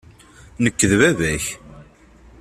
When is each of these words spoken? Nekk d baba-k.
Nekk 0.63 0.79
d 0.89 0.93
baba-k. 0.99 1.45